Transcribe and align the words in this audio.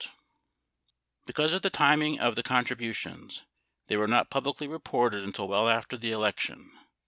80 0.01 0.09
Because 1.27 1.53
of 1.53 1.61
the 1.61 1.69
timing 1.69 2.19
of 2.19 2.35
the 2.35 2.41
contributions, 2.41 3.43
they 3.85 3.97
were 3.97 4.07
not 4.07 4.31
publicly 4.31 4.67
reported 4.67 5.23
until 5.23 5.47
well 5.47 5.69
after 5.69 5.95
the 5.95 6.09
election. 6.11 6.71